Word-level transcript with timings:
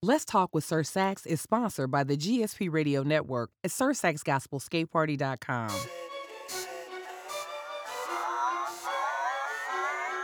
Let's 0.00 0.24
Talk 0.24 0.54
with 0.54 0.62
Sir 0.64 0.84
Sax 0.84 1.26
is 1.26 1.40
sponsored 1.40 1.90
by 1.90 2.04
the 2.04 2.16
GSP 2.16 2.70
Radio 2.72 3.02
Network 3.02 3.50
at 3.64 3.72
SirSaxGospelSkateParty.com. 3.72 5.70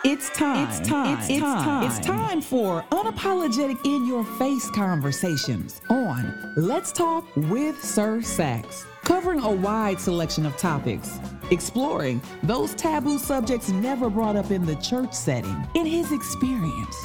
It's 0.05 0.31
time. 0.31 0.69
It's 0.69 0.79
time. 0.89 1.19
It's, 1.19 1.41
time. 1.41 1.83
It's 1.91 1.99
time 1.99 2.41
for 2.41 2.85
unapologetic 2.93 3.85
in 3.85 4.07
your 4.07 4.23
face 4.39 4.71
conversations 4.71 5.81
on 5.91 6.55
Let's 6.57 6.93
Talk 6.93 7.27
with 7.35 7.83
Sir 7.83 8.23
Sax, 8.23 8.87
covering 9.03 9.41
a 9.41 9.51
wide 9.51 9.99
selection 9.99 10.47
of 10.47 10.57
topics, 10.57 11.19
exploring 11.51 12.23
those 12.45 12.77
taboo 12.77 13.19
subjects 13.19 13.71
never 13.71 14.09
brought 14.09 14.37
up 14.37 14.53
in 14.53 14.65
the 14.65 14.77
church 14.77 15.13
setting 15.13 15.67
in 15.75 15.85
his 15.85 16.13
experience. 16.13 16.97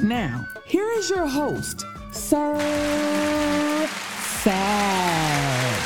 Now, 0.00 0.46
here 0.66 0.88
is 0.90 1.08
your 1.08 1.26
host, 1.26 1.84
Sir 2.16 3.86
Sax. 4.40 5.82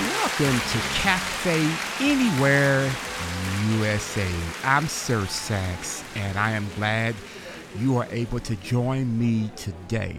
Welcome 0.00 0.58
to 0.58 0.78
Cafe 0.94 1.70
Anywhere 2.00 2.90
USA. 3.78 4.28
I'm 4.64 4.88
Sir 4.88 5.24
Sax, 5.26 6.02
and 6.16 6.36
I 6.36 6.50
am 6.50 6.66
glad 6.74 7.14
you 7.78 7.96
are 7.98 8.08
able 8.10 8.40
to 8.40 8.56
join 8.56 9.16
me 9.16 9.52
today. 9.54 10.16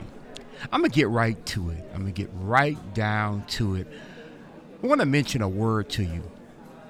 I'm 0.71 0.79
going 0.79 0.89
to 0.89 0.95
get 0.95 1.09
right 1.09 1.45
to 1.47 1.71
it. 1.71 1.83
I'm 1.93 2.03
going 2.03 2.13
to 2.13 2.21
get 2.21 2.29
right 2.33 2.77
down 2.93 3.43
to 3.49 3.75
it. 3.75 3.87
I 4.81 4.87
want 4.87 5.01
to 5.01 5.05
mention 5.05 5.41
a 5.41 5.49
word 5.49 5.89
to 5.89 6.03
you. 6.03 6.23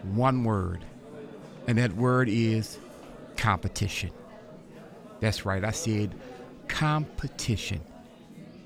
One 0.04 0.44
word. 0.44 0.86
And 1.66 1.80
that 1.80 1.94
word 1.94 2.30
is 2.30 2.78
competition. 3.38 4.12
That's 5.20 5.46
right, 5.46 5.64
I 5.64 5.72
said 5.72 6.16
competition. 6.68 7.82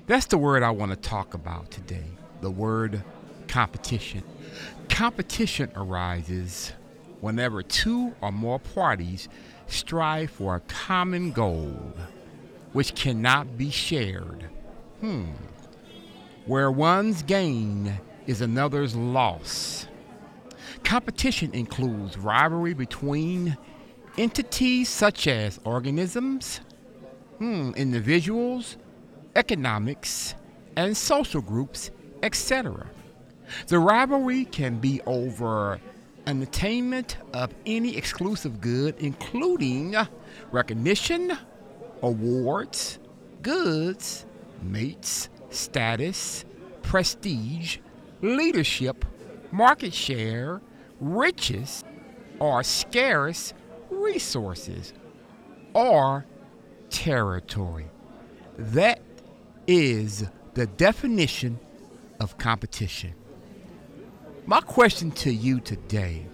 That's 0.06 0.26
the 0.26 0.38
word 0.38 0.62
I 0.62 0.70
want 0.70 0.90
to 0.90 0.96
talk 0.96 1.34
about 1.34 1.70
today. 1.70 2.04
The 2.40 2.50
word 2.50 3.02
competition. 3.48 4.22
Competition 4.88 5.70
arises 5.76 6.72
whenever 7.20 7.62
two 7.62 8.14
or 8.20 8.32
more 8.32 8.58
parties 8.58 9.28
strive 9.68 10.30
for 10.30 10.56
a 10.56 10.60
common 10.60 11.30
goal 11.30 11.94
which 12.72 12.94
cannot 12.94 13.56
be 13.56 13.70
shared. 13.70 14.48
Hmm. 15.00 15.30
Where 16.46 16.70
one's 16.70 17.22
gain 17.22 18.00
is 18.26 18.40
another's 18.40 18.94
loss. 18.96 19.86
Competition 20.82 21.54
includes 21.54 22.18
rivalry 22.18 22.74
between 22.74 23.56
entities 24.18 24.88
such 24.88 25.26
as 25.26 25.58
organisms, 25.64 26.60
hmm, 27.38 27.70
individuals, 27.76 28.76
economics, 29.34 30.34
and 30.76 30.96
social 30.96 31.40
groups, 31.40 31.90
etc. 32.22 32.86
The 33.68 33.78
rivalry 33.78 34.44
can 34.46 34.78
be 34.78 35.00
over 35.06 35.80
an 36.26 36.42
attainment 36.42 37.16
of 37.32 37.52
any 37.66 37.96
exclusive 37.96 38.60
good, 38.60 38.94
including 38.98 39.96
recognition, 40.50 41.36
awards, 42.02 42.98
goods, 43.42 44.24
mates, 44.62 45.28
status, 45.50 46.44
prestige, 46.82 47.78
leadership, 48.20 49.04
market 49.50 49.92
share, 49.92 50.60
riches, 51.00 51.84
or 52.38 52.62
scarce 52.62 53.52
resources 53.92 54.92
or 55.74 56.26
territory. 56.90 57.86
That 58.58 59.00
is 59.66 60.24
the 60.54 60.66
definition 60.66 61.58
of 62.20 62.38
competition. 62.38 63.14
My 64.44 64.60
question 64.60 65.10
to 65.12 65.32
you 65.32 65.60
today, 65.60 66.26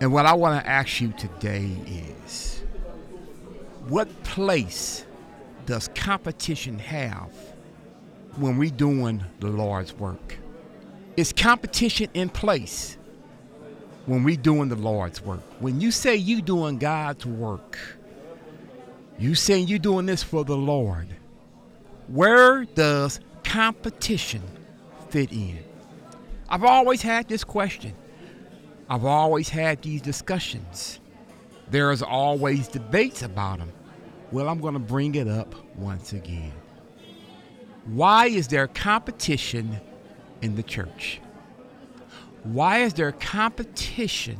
and 0.00 0.12
what 0.12 0.26
I 0.26 0.34
want 0.34 0.62
to 0.62 0.68
ask 0.68 1.00
you 1.00 1.12
today 1.12 1.76
is 1.86 2.62
what 3.88 4.22
place 4.22 5.06
does 5.64 5.88
competition 5.94 6.78
have 6.78 7.32
when 8.36 8.58
we're 8.58 8.70
doing 8.70 9.24
the 9.40 9.48
Lord's 9.48 9.94
work? 9.94 10.36
Is 11.16 11.32
competition 11.32 12.08
in 12.14 12.28
place 12.28 12.97
when 14.08 14.24
we 14.24 14.38
doing 14.38 14.70
the 14.70 14.74
Lord's 14.76 15.20
work. 15.20 15.42
When 15.60 15.82
you 15.82 15.90
say 15.90 16.16
you 16.16 16.40
doing 16.40 16.78
God's 16.78 17.26
work, 17.26 17.78
you 19.18 19.34
saying 19.34 19.68
you 19.68 19.78
doing 19.78 20.06
this 20.06 20.22
for 20.22 20.44
the 20.44 20.56
Lord. 20.56 21.08
Where 22.06 22.64
does 22.64 23.20
competition 23.44 24.42
fit 25.10 25.30
in? 25.30 25.58
I've 26.48 26.64
always 26.64 27.02
had 27.02 27.28
this 27.28 27.44
question. 27.44 27.92
I've 28.88 29.04
always 29.04 29.50
had 29.50 29.82
these 29.82 30.00
discussions. 30.00 31.00
There's 31.70 32.00
always 32.00 32.66
debates 32.66 33.20
about 33.20 33.58
them. 33.58 33.70
Well, 34.32 34.48
I'm 34.48 34.60
going 34.60 34.72
to 34.72 34.80
bring 34.80 35.16
it 35.16 35.28
up 35.28 35.54
once 35.76 36.14
again. 36.14 36.52
Why 37.84 38.28
is 38.28 38.48
there 38.48 38.68
competition 38.68 39.78
in 40.40 40.56
the 40.56 40.62
church? 40.62 41.20
Why 42.44 42.78
is 42.78 42.94
there 42.94 43.12
competition 43.12 44.38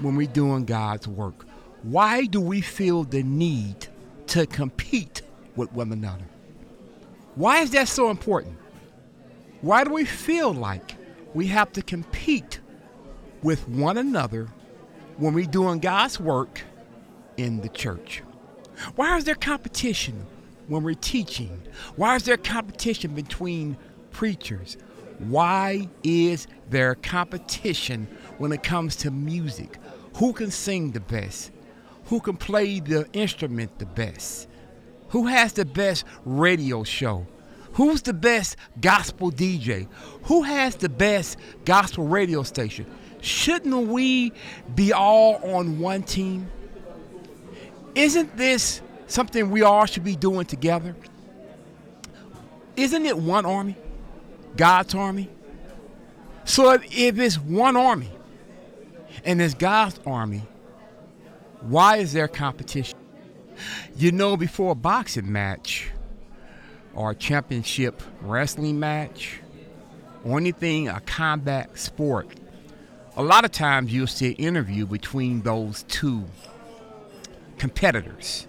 when 0.00 0.16
we're 0.16 0.26
doing 0.26 0.64
God's 0.64 1.08
work? 1.08 1.46
Why 1.82 2.26
do 2.26 2.40
we 2.40 2.60
feel 2.60 3.04
the 3.04 3.22
need 3.22 3.88
to 4.28 4.46
compete 4.46 5.22
with 5.56 5.72
one 5.72 5.92
another? 5.92 6.24
Why 7.34 7.58
is 7.58 7.70
that 7.70 7.88
so 7.88 8.10
important? 8.10 8.56
Why 9.62 9.84
do 9.84 9.92
we 9.92 10.04
feel 10.04 10.52
like 10.52 10.96
we 11.34 11.46
have 11.48 11.72
to 11.72 11.82
compete 11.82 12.60
with 13.42 13.68
one 13.68 13.96
another 13.96 14.48
when 15.16 15.34
we're 15.34 15.46
doing 15.46 15.80
God's 15.80 16.20
work 16.20 16.62
in 17.36 17.60
the 17.60 17.68
church? 17.68 18.22
Why 18.96 19.16
is 19.16 19.24
there 19.24 19.34
competition 19.34 20.26
when 20.68 20.82
we're 20.82 20.94
teaching? 20.94 21.62
Why 21.96 22.16
is 22.16 22.24
there 22.24 22.36
competition 22.36 23.14
between 23.14 23.76
preachers? 24.10 24.76
Why 25.28 25.88
is 26.02 26.48
there 26.68 26.94
competition 26.96 28.08
when 28.38 28.50
it 28.52 28.62
comes 28.62 28.96
to 28.96 29.10
music? 29.10 29.78
Who 30.16 30.32
can 30.32 30.50
sing 30.50 30.90
the 30.90 31.00
best? 31.00 31.52
Who 32.06 32.20
can 32.20 32.36
play 32.36 32.80
the 32.80 33.08
instrument 33.12 33.78
the 33.78 33.86
best? 33.86 34.48
Who 35.10 35.26
has 35.26 35.52
the 35.52 35.64
best 35.64 36.04
radio 36.24 36.82
show? 36.82 37.26
Who's 37.74 38.02
the 38.02 38.12
best 38.12 38.56
gospel 38.80 39.30
DJ? 39.30 39.86
Who 40.24 40.42
has 40.42 40.76
the 40.76 40.88
best 40.88 41.38
gospel 41.64 42.06
radio 42.06 42.42
station? 42.42 42.86
Shouldn't 43.20 43.88
we 43.88 44.32
be 44.74 44.92
all 44.92 45.36
on 45.54 45.78
one 45.78 46.02
team? 46.02 46.50
Isn't 47.94 48.36
this 48.36 48.82
something 49.06 49.50
we 49.50 49.62
all 49.62 49.86
should 49.86 50.04
be 50.04 50.16
doing 50.16 50.46
together? 50.46 50.96
Isn't 52.76 53.06
it 53.06 53.16
one 53.16 53.46
army? 53.46 53.76
God's 54.56 54.94
army. 54.94 55.28
So 56.44 56.72
if, 56.72 57.18
it's 57.18 57.38
one 57.38 57.76
army 57.76 58.10
and 59.24 59.40
it's 59.40 59.54
God's 59.54 60.00
army, 60.06 60.42
why 61.60 61.98
is 61.98 62.12
there 62.12 62.28
competition? 62.28 62.98
You 63.96 64.12
know, 64.12 64.36
before 64.36 64.72
a 64.72 64.74
boxing 64.74 65.30
match 65.30 65.90
or 66.94 67.12
a 67.12 67.14
championship 67.14 68.02
wrestling 68.20 68.80
match 68.80 69.40
or 70.24 70.38
anything, 70.38 70.88
a 70.88 71.00
combat 71.00 71.78
sport, 71.78 72.28
a 73.16 73.22
lot 73.22 73.44
of 73.44 73.52
times 73.52 73.92
you'll 73.92 74.06
see 74.06 74.28
an 74.28 74.34
interview 74.34 74.86
between 74.86 75.42
those 75.42 75.84
two 75.84 76.24
competitors. 77.58 78.48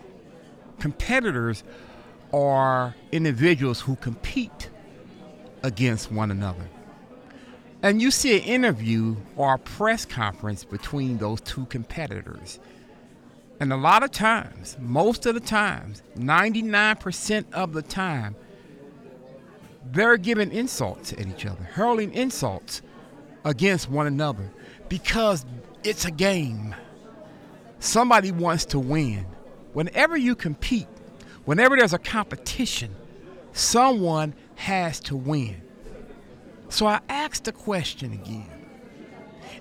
Competitors 0.79 1.63
are 2.33 2.95
individuals 3.11 3.81
who 3.81 3.95
compete 3.97 4.69
against 5.63 6.11
one 6.11 6.29
another. 6.29 6.67
And 7.81 8.01
you 8.01 8.11
see 8.11 8.37
an 8.37 8.43
interview 8.43 9.15
or 9.35 9.55
a 9.55 9.59
press 9.59 10.05
conference 10.05 10.63
between 10.63 11.17
those 11.17 11.41
two 11.41 11.65
competitors. 11.65 12.59
And 13.59 13.73
a 13.73 13.77
lot 13.77 14.03
of 14.03 14.11
times, 14.11 14.77
most 14.79 15.25
of 15.25 15.35
the 15.35 15.41
times, 15.41 16.01
99% 16.17 17.45
of 17.53 17.73
the 17.73 17.81
time, 17.81 18.35
they're 19.91 20.17
giving 20.17 20.51
insults 20.51 21.11
at 21.13 21.27
each 21.27 21.45
other, 21.45 21.63
hurling 21.63 22.13
insults 22.13 22.81
against 23.43 23.89
one 23.89 24.07
another 24.07 24.49
because 24.87 25.45
it's 25.83 26.05
a 26.05 26.11
game. 26.11 26.73
Somebody 27.79 28.31
wants 28.31 28.65
to 28.67 28.79
win. 28.79 29.25
Whenever 29.73 30.15
you 30.15 30.35
compete, 30.35 30.87
whenever 31.43 31.75
there's 31.75 31.93
a 31.93 31.99
competition, 31.99 32.95
someone 33.51 34.33
has 34.55 34.99
to 35.01 35.15
win. 35.15 35.61
So 36.69 36.87
I 36.87 37.01
asked 37.09 37.45
the 37.45 37.51
question 37.51 38.13
again, 38.13 38.49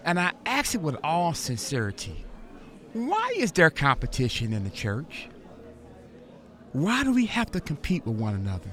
and 0.05 0.19
I 0.19 0.33
asked 0.47 0.75
it 0.75 0.81
with 0.81 0.97
all 1.05 1.35
sincerity 1.35 2.25
why 2.93 3.33
is 3.37 3.53
there 3.53 3.71
competition 3.71 4.53
in 4.53 4.65
the 4.65 4.71
church? 4.71 5.29
Why 6.73 7.05
do 7.05 7.13
we 7.13 7.25
have 7.27 7.51
to 7.53 7.61
compete 7.61 8.07
with 8.07 8.17
one 8.17 8.35
another? 8.35 8.71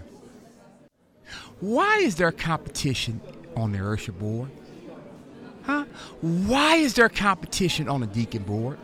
Why 1.62 1.98
is 1.98 2.16
there 2.16 2.32
competition 2.32 3.22
on 3.56 3.72
the 3.72 3.86
usher 3.86 4.12
board? 4.12 4.50
Huh? 5.64 5.86
Why 6.22 6.76
is 6.76 6.96
there 6.96 7.10
competition 7.10 7.88
on 7.88 8.02
the 8.02 8.08
deacon 8.08 8.44
board? 8.44 8.78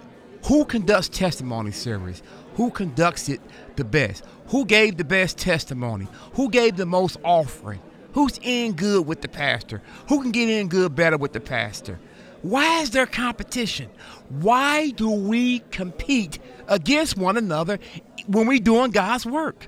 Who 0.46 0.64
conducts 0.64 1.10
testimony 1.10 1.72
service? 1.72 2.22
Who 2.56 2.72
conducts 2.72 3.30
it 3.30 3.42
the 3.76 3.84
best? 3.84 4.24
Who 4.48 4.66
gave 4.66 4.98
the 4.98 5.04
best 5.04 5.38
testimony? 5.38 6.08
Who 6.34 6.50
gave 6.50 6.78
the 6.78 6.86
most 6.86 7.18
offering? 7.24 7.82
Who's 8.14 8.40
in 8.42 8.74
good 8.74 9.06
with 9.06 9.22
the 9.22 9.28
pastor? 9.28 9.82
Who 10.08 10.22
can 10.22 10.32
get 10.32 10.50
in 10.50 10.70
good 10.70 10.96
better 10.96 11.18
with 11.18 11.34
the 11.34 11.42
pastor? 11.42 12.00
Why 12.42 12.82
is 12.82 12.92
there 12.92 13.06
competition? 13.06 13.90
Why 14.30 14.92
do 14.92 15.10
we 15.10 15.60
compete 15.72 16.40
against 16.68 17.18
one 17.18 17.38
another 17.38 17.80
when 18.28 18.48
we're 18.48 18.60
doing 18.60 18.92
God's 18.92 19.26
work? 19.26 19.68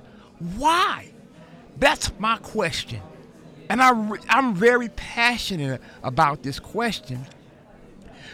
Why? 0.56 1.10
That's 1.78 2.10
my 2.18 2.38
question. 2.38 3.02
And 3.68 3.82
I, 3.82 3.90
I'm 4.28 4.54
very 4.54 4.88
passionate 4.90 5.82
about 6.02 6.42
this 6.42 6.58
question 6.58 7.26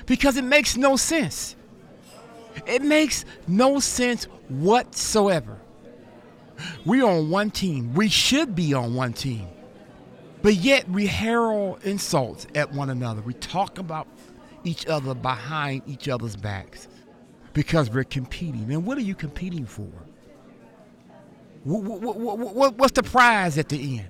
because 0.07 0.37
it 0.37 0.45
makes 0.45 0.77
no 0.77 0.97
sense. 0.97 1.57
It 2.67 2.83
makes 2.83 3.25
no 3.47 3.81
sense 3.81 4.25
whatsoever. 4.49 5.59
We're 6.85 7.05
on 7.05 7.31
one 7.31 7.51
team. 7.51 7.95
We 7.95 8.09
should 8.09 8.55
be 8.55 8.75
on 8.75 8.95
one 8.95 9.13
team. 9.13 9.49
But 10.43 10.55
yet 10.55 10.89
we 10.89 11.07
herald 11.07 11.83
insults 11.85 12.47
at 12.55 12.73
one 12.73 12.91
another. 12.91 13.23
We 13.23 13.35
talk 13.35 13.79
about 13.79 14.07
each 14.63 14.87
other 14.87 15.15
behind 15.15 15.83
each 15.87 16.09
other's 16.09 16.37
backs 16.37 16.89
because 17.55 17.91
we're 17.91 18.05
competing. 18.05 18.71
And 18.73 18.85
what 18.85 18.99
are 18.99 19.03
you 19.03 19.15
competing 19.15 19.67
for? 19.67 19.89
What's 21.65 22.93
the 22.93 23.03
prize 23.03 23.57
at 23.57 23.71
the 23.71 23.99
end? 23.99 24.09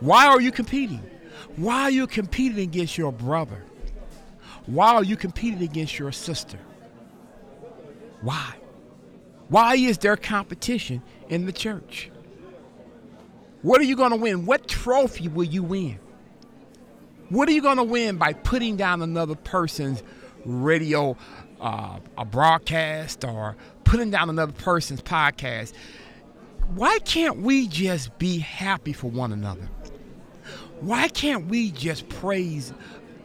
Why 0.00 0.26
are 0.26 0.40
you 0.40 0.52
competing? 0.52 1.02
Why 1.56 1.82
are 1.82 1.90
you 1.90 2.06
competing 2.06 2.60
against 2.60 2.96
your 2.96 3.12
brother? 3.12 3.64
Why 4.66 4.94
are 4.94 5.04
you 5.04 5.16
competing 5.16 5.62
against 5.62 5.98
your 5.98 6.12
sister? 6.12 6.58
Why? 8.22 8.54
Why 9.48 9.74
is 9.74 9.98
there 9.98 10.16
competition 10.16 11.02
in 11.28 11.46
the 11.46 11.52
church? 11.52 12.10
What 13.60 13.80
are 13.80 13.84
you 13.84 13.96
going 13.96 14.10
to 14.10 14.16
win? 14.16 14.46
What 14.46 14.66
trophy 14.66 15.28
will 15.28 15.44
you 15.44 15.62
win? 15.62 15.98
What 17.28 17.48
are 17.48 17.52
you 17.52 17.62
going 17.62 17.76
to 17.76 17.84
win 17.84 18.16
by 18.16 18.32
putting 18.32 18.76
down 18.76 19.02
another 19.02 19.34
person's 19.34 20.02
radio 20.44 21.16
uh, 21.60 21.98
a 22.18 22.24
broadcast 22.24 23.24
or 23.24 23.56
putting 23.84 24.10
down 24.10 24.30
another 24.30 24.52
person's 24.52 25.02
podcast? 25.02 25.72
Why 26.74 26.98
can't 27.00 27.38
we 27.38 27.68
just 27.68 28.18
be 28.18 28.38
happy 28.38 28.92
for 28.92 29.10
one 29.10 29.32
another? 29.32 29.68
Why 30.80 31.08
can't 31.08 31.46
we 31.46 31.70
just 31.70 32.08
praise? 32.08 32.72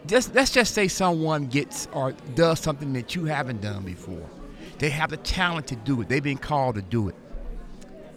Just 0.06 0.34
let's 0.34 0.52
just 0.52 0.74
say 0.74 0.88
someone 0.88 1.46
gets 1.46 1.88
or 1.92 2.12
does 2.34 2.60
something 2.60 2.92
that 2.92 3.14
you 3.14 3.24
haven't 3.24 3.60
done 3.60 3.82
before. 3.82 4.28
They 4.78 4.90
have 4.90 5.10
the 5.10 5.16
talent 5.16 5.66
to 5.68 5.76
do 5.76 6.00
it. 6.00 6.08
They've 6.08 6.22
been 6.22 6.38
called 6.38 6.76
to 6.76 6.82
do 6.82 7.08
it. 7.08 7.14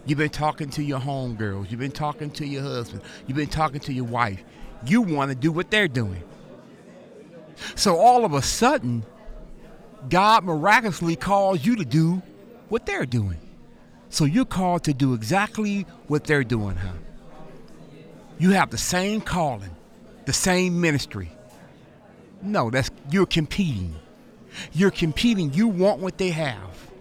You've 0.06 0.18
been 0.18 0.30
talking 0.30 0.70
to 0.72 0.84
your 0.84 1.00
homegirls. 1.00 1.70
You've 1.70 1.80
been 1.80 1.92
talking 1.92 2.32
to 2.32 2.46
your 2.46 2.64
husband. 2.64 3.02
You've 3.28 3.38
been 3.38 3.48
talking 3.48 3.80
to 3.82 3.94
your 3.94 4.06
wife. 4.06 4.44
You 4.86 5.02
want 5.02 5.30
to 5.30 5.36
do 5.36 5.52
what 5.52 5.70
they're 5.70 5.88
doing. 5.88 6.24
So 7.76 7.98
all 7.98 8.26
of 8.26 8.34
a 8.34 8.42
sudden, 8.42 9.06
God 10.10 10.44
miraculously 10.44 11.16
calls 11.16 11.64
you 11.66 11.76
to 11.76 11.86
do 11.86 12.22
what 12.70 12.86
they're 12.86 13.06
doing. 13.06 13.38
So 14.10 14.26
you're 14.26 14.46
called 14.46 14.84
to 14.86 14.94
do 14.94 15.14
exactly 15.14 15.86
what 16.08 16.24
they're 16.24 16.44
doing, 16.44 16.76
huh? 16.76 16.94
You 18.40 18.52
have 18.52 18.72
the 18.72 18.78
same 18.78 19.22
calling, 19.22 19.70
the 20.26 20.34
same 20.34 20.82
ministry. 20.82 21.32
No, 22.42 22.72
that's 22.72 22.90
you're 23.12 23.28
competing. 23.28 23.96
You're 24.74 24.92
competing. 24.92 25.54
You 25.54 25.68
want 25.68 26.00
what 26.00 26.18
they 26.18 26.30
have. 26.30 26.92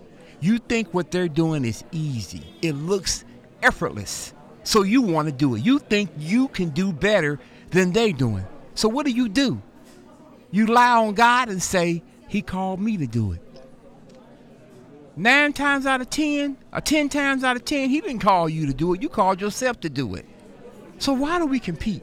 You 0.41 0.59
think 0.59 0.95
what 0.95 1.11
they're 1.11 1.29
doing 1.29 1.65
is 1.65 1.85
easy, 1.93 2.43
it 2.63 2.73
looks 2.73 3.25
effortless. 3.63 4.33
So 4.63 4.83
you 4.83 5.03
want 5.03 5.27
to 5.27 5.33
do 5.33 5.55
it. 5.55 5.63
You 5.63 5.79
think 5.79 6.11
you 6.19 6.49
can 6.49 6.71
do 6.71 6.93
better 6.93 7.39
than 7.71 7.93
they're 7.93 8.13
doing. 8.13 8.47
So 8.75 8.89
what 8.89 9.07
do 9.07 9.13
you 9.13 9.29
do? 9.29 9.61
You 10.51 10.67
lie 10.67 10.97
on 10.97 11.15
God 11.15 11.49
and 11.49 11.63
say, 11.63 12.03
He 12.29 12.43
called 12.43 12.81
me 12.81 12.97
to 12.99 13.07
do 13.07 13.33
it. 13.33 13.41
Nine 15.17 15.53
times 15.53 15.87
out 15.87 16.01
of 16.01 16.09
ten, 16.11 16.57
or 16.73 16.81
ten 16.81 17.09
times 17.09 17.45
out 17.45 17.57
of 17.57 17.65
ten, 17.65 17.91
He 17.91 18.01
didn't 18.01 18.21
call 18.21 18.49
you 18.49 18.67
to 18.67 18.75
do 18.75 18.95
it. 18.95 19.03
You 19.03 19.09
called 19.09 19.41
yourself 19.41 19.81
to 19.81 19.91
do 19.91 20.15
it. 20.15 20.27
So 20.99 21.13
why 21.13 21.39
do 21.39 21.47
we 21.47 21.59
compete? 21.59 22.03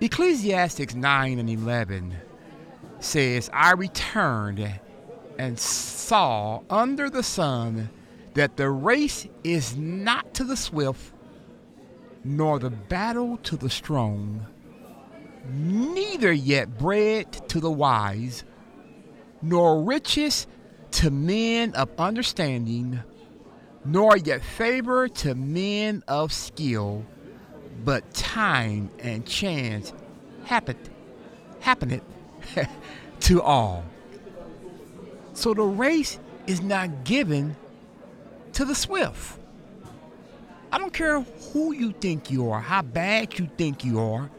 Ecclesiastics 0.00 0.94
9 0.94 1.38
and 1.38 1.48
11 1.48 2.16
says, 3.00 3.50
I 3.52 3.72
returned 3.72 4.80
and 5.38 5.58
saw 5.58 6.62
under 6.70 7.10
the 7.10 7.22
sun 7.22 7.90
that 8.34 8.56
the 8.56 8.70
race 8.70 9.26
is 9.44 9.76
not 9.76 10.34
to 10.34 10.44
the 10.44 10.56
swift, 10.56 11.12
nor 12.24 12.58
the 12.58 12.70
battle 12.70 13.38
to 13.38 13.56
the 13.56 13.70
strong, 13.70 14.46
neither 15.48 16.32
yet 16.32 16.78
bread 16.78 17.32
to 17.48 17.60
the 17.60 17.70
wise, 17.70 18.44
nor 19.42 19.82
riches 19.82 20.46
to 20.90 21.10
men 21.10 21.74
of 21.74 21.88
understanding, 21.98 23.00
nor 23.84 24.16
yet 24.16 24.42
favor 24.42 25.08
to 25.08 25.34
men 25.34 26.02
of 26.08 26.32
skill, 26.32 27.04
but 27.84 28.12
time 28.12 28.90
and 28.98 29.26
chance 29.26 29.92
happen, 30.44 30.76
happeneth 31.60 32.02
to 33.20 33.42
all. 33.42 33.84
So 35.32 35.54
the 35.54 35.62
race 35.62 36.18
is 36.46 36.62
not 36.62 37.04
given 37.04 37.56
to 38.54 38.64
the 38.64 38.74
swift. 38.74 39.38
I 40.72 40.78
don't 40.78 40.92
care 40.92 41.20
who 41.20 41.72
you 41.72 41.92
think 41.92 42.30
you 42.30 42.50
are, 42.50 42.60
how 42.60 42.82
bad 42.82 43.38
you 43.38 43.48
think 43.56 43.84
you 43.84 44.00
are. 44.00 44.30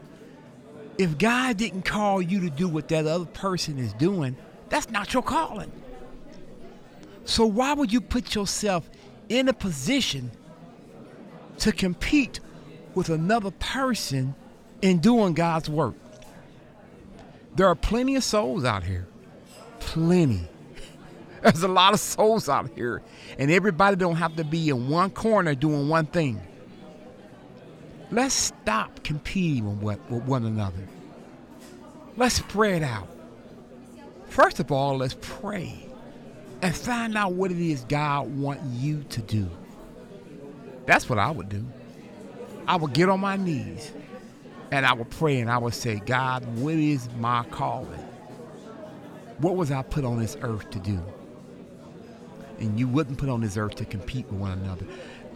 If 0.98 1.16
God 1.16 1.56
didn't 1.56 1.82
call 1.82 2.20
you 2.20 2.40
to 2.40 2.50
do 2.50 2.68
what 2.68 2.88
that 2.88 3.06
other 3.06 3.24
person 3.24 3.78
is 3.78 3.92
doing, 3.94 4.36
that's 4.68 4.90
not 4.90 5.14
your 5.14 5.22
calling. 5.22 5.70
So 7.24 7.46
why 7.46 7.74
would 7.74 7.92
you 7.92 8.00
put 8.00 8.34
yourself 8.34 8.88
in 9.28 9.48
a 9.48 9.52
position 9.52 10.30
to 11.58 11.72
compete 11.72 12.40
with 12.94 13.08
another 13.10 13.50
person 13.52 14.34
in 14.82 14.98
doing 14.98 15.34
God's 15.34 15.68
work? 15.70 15.94
There 17.58 17.66
are 17.66 17.74
plenty 17.74 18.14
of 18.14 18.22
souls 18.22 18.64
out 18.64 18.84
here. 18.84 19.08
Plenty 19.80 20.46
there's 21.42 21.64
a 21.64 21.68
lot 21.68 21.92
of 21.92 21.98
souls 21.98 22.48
out 22.48 22.70
here, 22.76 23.02
and 23.36 23.50
everybody 23.50 23.96
don't 23.96 24.14
have 24.14 24.36
to 24.36 24.44
be 24.44 24.68
in 24.68 24.88
one 24.88 25.10
corner 25.10 25.56
doing 25.56 25.88
one 25.88 26.06
thing. 26.06 26.40
Let's 28.12 28.32
stop 28.32 29.02
competing 29.02 29.80
with, 29.80 29.98
one 30.08 30.44
another. 30.44 30.86
Let's 32.16 32.36
spread 32.36 32.84
out. 32.84 33.08
First 34.28 34.60
of 34.60 34.70
all, 34.70 34.98
let's 34.98 35.16
pray 35.20 35.84
and 36.62 36.72
find 36.72 37.16
out 37.16 37.32
what 37.32 37.50
it 37.50 37.58
is 37.58 37.84
God 37.88 38.38
wants 38.38 38.62
you 38.80 39.02
to 39.10 39.20
do. 39.20 39.50
That's 40.86 41.08
what 41.08 41.18
I 41.18 41.32
would 41.32 41.48
do. 41.48 41.66
I 42.68 42.76
would 42.76 42.92
get 42.92 43.08
on 43.08 43.18
my 43.18 43.36
knees 43.36 43.90
and 44.70 44.84
I 44.86 44.92
would 44.92 45.10
pray 45.10 45.40
and 45.40 45.50
I 45.50 45.58
would 45.58 45.74
say, 45.74 45.96
God, 45.96 46.44
what 46.58 46.74
is 46.74 47.08
my 47.18 47.44
calling? 47.50 48.04
What 49.38 49.56
was 49.56 49.70
I 49.70 49.82
put 49.82 50.04
on 50.04 50.18
this 50.18 50.36
earth 50.42 50.70
to 50.70 50.78
do? 50.78 51.02
and 52.60 52.78
you 52.78 52.88
wouldn't 52.88 53.18
put 53.18 53.28
on 53.28 53.40
this 53.40 53.56
earth 53.56 53.76
to 53.76 53.84
compete 53.84 54.26
with 54.30 54.40
one 54.40 54.52
another. 54.52 54.86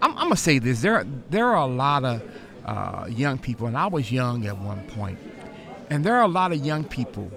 I'm, 0.00 0.12
I'm 0.12 0.24
gonna 0.24 0.36
say 0.36 0.58
this: 0.58 0.82
there 0.82 1.04
there 1.30 1.46
are 1.46 1.62
a 1.62 1.66
lot 1.66 2.04
of 2.04 2.22
uh, 2.64 3.06
young 3.08 3.38
people, 3.38 3.66
and 3.66 3.76
I 3.76 3.86
was 3.86 4.10
young 4.10 4.46
at 4.46 4.58
one 4.58 4.86
point, 4.88 5.18
and 5.90 6.04
there 6.04 6.16
are 6.16 6.22
a 6.22 6.28
lot 6.28 6.52
of 6.52 6.64
young 6.64 6.84
people, 6.84 7.30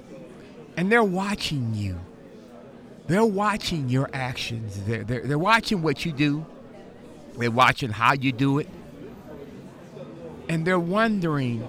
and 0.78 0.92
they're 0.92 1.04
watching 1.04 1.74
you. 1.74 2.00
They're 3.08 3.26
watching 3.26 3.90
your 3.90 4.10
actions. 4.14 4.80
They're, 4.86 5.04
they're, 5.04 5.22
they're 5.22 5.38
watching 5.38 5.84
what 5.84 6.06
you 6.06 6.12
do. 6.12 6.44
They're 7.38 7.52
watching 7.52 7.92
how 7.92 8.14
you 8.14 8.32
do 8.32 8.58
it. 8.58 8.68
And 10.50 10.66
they're 10.66 10.80
wondering, 10.80 11.68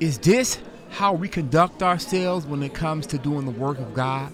is 0.00 0.18
this 0.18 0.58
how 0.90 1.12
we 1.12 1.28
conduct 1.28 1.82
ourselves 1.82 2.46
when 2.46 2.62
it 2.62 2.74
comes 2.74 3.06
to 3.08 3.18
doing 3.18 3.44
the 3.44 3.52
work 3.52 3.78
of 3.78 3.94
God? 3.94 4.32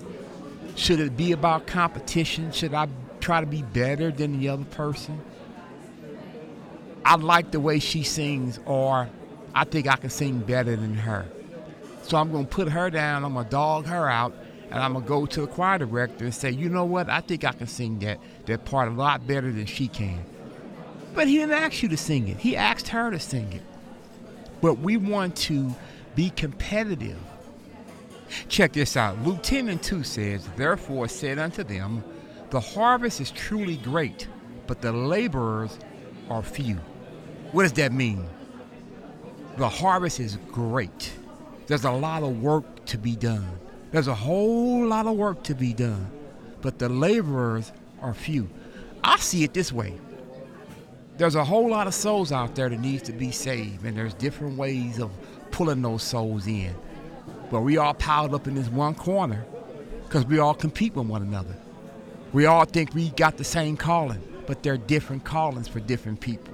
Should 0.77 1.01
it 1.01 1.17
be 1.17 1.33
about 1.33 1.67
competition? 1.67 2.53
Should 2.53 2.73
I 2.73 2.89
try 3.27 3.41
to 3.41 3.47
be 3.47 3.63
better 3.63 4.13
than 4.13 4.39
the 4.39 4.49
other 4.49 4.65
person. 4.65 5.21
I 7.05 7.17
like 7.17 7.51
the 7.51 7.59
way 7.59 7.81
she 7.81 8.05
sings, 8.05 8.61
or 8.67 9.09
I 9.53 9.65
think 9.65 9.89
I 9.89 9.97
can 9.97 10.11
sing 10.11 10.39
better 10.39 10.77
than 10.77 10.95
her. 10.95 11.27
So 12.03 12.19
I'm 12.19 12.31
going 12.31 12.47
to 12.47 12.51
put 12.51 12.69
her 12.69 12.89
down, 12.89 13.25
I'm 13.25 13.35
going 13.35 13.47
to 13.47 13.51
dog 13.51 13.87
her 13.87 14.09
out, 14.09 14.33
and 14.71 14.79
I'm 14.79 14.93
going 14.93 15.05
to 15.05 15.09
go 15.09 15.27
to 15.27 15.41
the 15.41 15.47
choir 15.49 15.79
director 15.79 16.25
and 16.25 16.35
say, 16.35 16.53
you 16.53 16.69
know 16.69 16.85
what, 16.85 17.11
I 17.11 17.21
think 17.21 17.45
I 17.45 17.51
can 17.51 17.67
sing 17.67 17.99
that, 18.01 18.21
that 18.47 18.65
part 18.65 18.89
a 18.89 18.93
lot 18.93 19.27
better 19.27 19.51
than 19.51 19.67
she 19.67 19.89
can. 19.89 20.25
But 21.13 21.27
he 21.27 21.39
didn't 21.39 21.55
ask 21.55 21.83
you 21.83 21.89
to 21.89 21.97
sing 21.97 22.29
it. 22.29 22.37
He 22.37 22.57
asked 22.57 22.89
her 22.89 23.11
to 23.11 23.19
sing 23.19 23.53
it. 23.53 23.63
But 24.61 24.79
we 24.79 24.97
want 24.97 25.37
to 25.37 25.75
be 26.15 26.31
competitive. 26.31 27.19
Check 28.49 28.73
this 28.73 28.97
out. 28.97 29.23
Luke 29.23 29.43
10 29.43 29.69
and 29.69 29.83
2 29.83 30.03
says, 30.03 30.49
Therefore 30.57 31.09
said 31.09 31.39
unto 31.39 31.63
them, 31.63 32.03
The 32.51 32.61
harvest 32.61 33.21
is 33.21 33.31
truly 33.31 33.77
great, 33.77 34.29
but 34.67 34.81
the 34.81 34.93
laborers 34.93 35.79
are 36.29 36.43
few. 36.43 36.77
What 37.53 37.63
does 37.63 37.73
that 37.75 37.93
mean? 37.93 38.27
The 39.57 39.69
harvest 39.69 40.21
is 40.21 40.39
great. 40.51 41.13
There's 41.67 41.85
a 41.85 41.91
lot 41.91 42.23
of 42.23 42.43
work 42.43 42.85
to 42.87 42.99
be 42.99 43.17
done. 43.17 43.47
There's 43.91 44.09
a 44.09 44.15
whole 44.15 44.87
lot 44.87 45.07
of 45.07 45.17
work 45.17 45.43
to 45.45 45.55
be 45.55 45.73
done, 45.73 46.11
but 46.61 46.79
the 46.79 46.89
laborers 46.89 47.73
are 48.01 48.13
few. 48.13 48.49
I 49.03 49.17
see 49.19 49.45
it 49.45 49.55
this 49.55 49.73
way. 49.73 49.95
There's 51.17 51.35
a 51.35 51.45
whole 51.45 51.71
lot 51.71 51.87
of 51.87 51.95
souls 51.95 52.31
out 52.31 52.55
there 52.55 52.69
that 52.69 52.79
needs 52.79 53.03
to 53.05 53.13
be 53.13 53.31
saved, 53.31 53.85
and 53.85 53.97
there's 53.97 54.15
different 54.15 54.59
ways 54.59 54.99
of 54.99 55.11
pulling 55.51 55.81
those 55.81 56.03
souls 56.03 56.47
in. 56.47 56.75
But 57.51 57.63
we 57.63 57.79
all 57.79 57.95
piled 57.95 58.35
up 58.35 58.47
in 58.47 58.55
this 58.55 58.69
one 58.69 58.95
corner 58.95 59.47
because 60.05 60.27
we 60.27 60.39
all 60.39 60.55
compete 60.55 60.95
with 60.95 61.07
one 61.07 61.23
another. 61.23 61.57
We 62.33 62.45
all 62.45 62.67
think 62.67 62.95
we 62.95 63.11
got 63.11 63.39
the 63.39 63.45
same 63.45 63.77
calling, 63.79 64.23
but 64.47 64.63
they're 64.63 64.77
different 64.77 65.25
callings 65.25 65.69
for 65.69 65.81
different 65.81 66.21
people. 66.21 66.53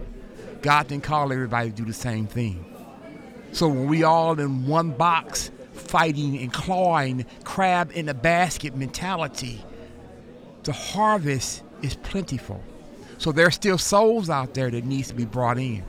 God 0.61 0.87
didn't 0.87 1.03
call 1.03 1.33
everybody 1.33 1.71
to 1.71 1.77
do 1.77 1.85
the 1.85 1.93
same 1.93 2.27
thing. 2.29 2.65
So 3.51 3.67
when 3.69 3.89
we 3.89 4.05
all 4.05 4.39
in 4.39 4.67
one 4.67 4.93
box 4.93 5.51
fighting 5.73 6.39
and 6.39 6.53
clawing, 6.53 7.27
crab 7.43 7.91
in 7.95 8.09
a 8.09 8.15
basket 8.15 8.77
mentality, 8.77 9.65
the 10.63 10.73
harvest 10.73 11.63
is 11.83 11.97
plentiful. 11.97 12.63
So 13.23 13.31
there 13.31 13.47
are 13.47 13.53
still 13.53 13.79
souls 13.79 14.29
out 14.29 14.55
there 14.55 14.69
that 14.69 14.85
needs 14.85 15.07
to 15.07 15.15
be 15.15 15.25
brought 15.25 15.57
in. 15.57 15.85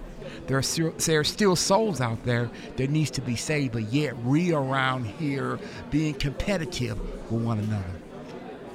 There 0.45 0.59
are, 0.59 0.91
there 0.91 1.19
are 1.21 1.23
still 1.23 1.55
souls 1.55 1.99
out 1.99 2.23
there 2.25 2.51
that 2.75 2.91
needs 2.91 3.09
to 3.09 3.21
be 3.21 3.35
saved, 3.35 3.73
but 3.73 3.91
yet 3.91 4.15
we 4.19 4.53
around 4.53 5.05
here 5.05 5.57
being 5.89 6.13
competitive 6.13 6.99
with 7.31 7.41
one 7.41 7.57
another. 7.57 7.95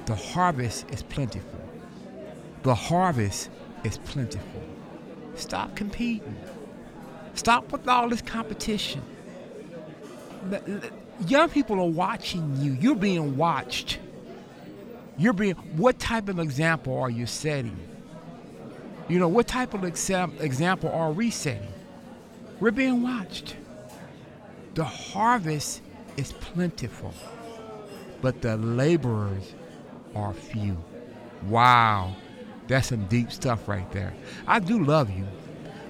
The 0.07 0.15
harvest 0.15 0.91
is 0.91 1.03
plentiful. 1.03 1.57
The 2.63 2.75
harvest 2.75 3.49
is 3.85 3.97
plentiful. 3.99 4.61
Stop 5.35 5.77
competing. 5.77 6.35
Stop 7.35 7.71
with 7.71 7.87
all 7.87 8.09
this 8.09 8.21
competition. 8.21 9.01
Young 11.27 11.47
people 11.47 11.79
are 11.79 11.89
watching 11.89 12.57
you. 12.57 12.73
You're 12.73 12.95
being 12.95 13.37
watched. 13.37 13.99
You're 15.17 15.31
being. 15.31 15.55
What 15.77 15.97
type 15.97 16.27
of 16.27 16.39
example 16.39 16.99
are 16.99 17.09
you 17.09 17.25
setting? 17.25 17.88
You 19.09 19.17
know, 19.17 19.27
what 19.27 19.47
type 19.47 19.73
of 19.73 19.83
exam, 19.83 20.33
example 20.39 20.91
are 20.91 21.11
we 21.11 21.31
setting? 21.31 21.73
We're 22.59 22.69
being 22.69 23.01
watched. 23.01 23.55
The 24.75 24.83
harvest 24.83 25.81
is 26.15 26.31
plentiful, 26.33 27.13
but 28.21 28.41
the 28.43 28.55
laborers 28.57 29.55
are 30.15 30.31
few. 30.33 30.77
Wow, 31.47 32.15
that's 32.67 32.89
some 32.89 33.07
deep 33.07 33.31
stuff 33.31 33.67
right 33.67 33.91
there. 33.91 34.13
I 34.45 34.59
do 34.59 34.83
love 34.83 35.09
you, 35.09 35.25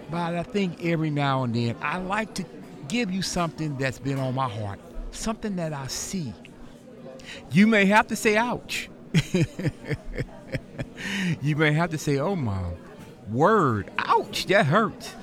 but 0.10 0.36
I 0.36 0.44
think 0.44 0.86
every 0.86 1.10
now 1.10 1.44
and 1.44 1.54
then 1.54 1.76
I 1.82 1.98
like 1.98 2.34
to 2.36 2.46
give 2.88 3.12
you 3.12 3.22
something 3.22 3.78
that's 3.78 4.00
been 4.00 4.18
on 4.18 4.34
my 4.34 4.48
heart, 4.48 4.80
something 5.12 5.58
that 5.58 5.74
I 5.74 5.88
see. 5.88 6.34
You 7.52 7.68
may 7.68 7.86
have 7.86 8.08
to 8.08 8.16
say, 8.16 8.38
ouch. 8.38 8.90
you 11.42 11.56
may 11.58 11.74
have 11.74 11.90
to 11.92 11.98
say, 11.98 12.18
oh, 12.18 12.36
mom, 12.36 12.76
word, 13.32 13.92
ouch, 13.98 14.46
that 14.48 14.66
hurts. 14.66 15.14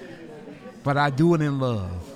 But 0.82 0.96
I 0.96 1.10
do 1.10 1.34
it 1.34 1.40
in 1.40 1.58
love. 1.58 2.12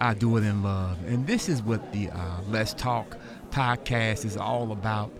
I 0.00 0.14
do 0.14 0.36
it 0.36 0.44
in 0.44 0.62
love. 0.62 0.98
And 1.06 1.26
this 1.26 1.48
is 1.48 1.62
what 1.62 1.92
the 1.92 2.10
uh, 2.10 2.40
Let's 2.48 2.74
Talk 2.74 3.16
podcast 3.50 4.24
is 4.24 4.36
all 4.36 4.72
about 4.72 5.12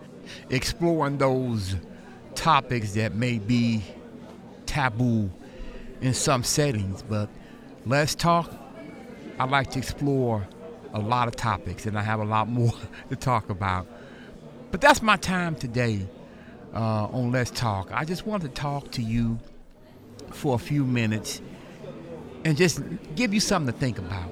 exploring 0.51 1.19
those 1.19 1.77
topics 2.35 2.93
that 2.95 3.15
may 3.15 3.39
be 3.39 3.83
taboo 4.67 5.31
in 6.01 6.15
some 6.15 6.45
settings. 6.45 7.03
But 7.03 7.29
Let's 7.87 8.15
Talk, 8.15 8.53
I 9.39 9.45
like 9.45 9.71
to 9.73 9.79
explore 9.79 10.47
a 10.93 11.01
lot 11.01 11.29
of 11.29 11.37
topics, 11.37 11.87
and 11.87 11.99
I 11.99 12.03
have 12.03 12.21
a 12.21 12.25
lot 12.25 12.49
more 12.49 12.73
to 13.11 13.17
talk 13.17 13.51
about. 13.51 13.87
But 14.71 14.81
that's 14.81 15.03
my 15.03 15.17
time 15.17 15.55
today 15.55 16.07
uh, 16.75 17.07
on 17.07 17.33
Let's 17.33 17.51
Talk. 17.51 17.91
I 17.93 18.05
just 18.05 18.27
want 18.27 18.43
to 18.43 18.49
talk 18.49 18.93
to 18.93 19.03
you 19.03 19.39
for 20.31 20.55
a 20.55 20.59
few 20.59 20.85
minutes 20.85 21.41
and 22.45 22.57
just 22.57 22.81
give 23.15 23.35
you 23.35 23.41
something 23.41 23.73
to 23.73 23.79
think 23.79 23.99
about. 23.99 24.31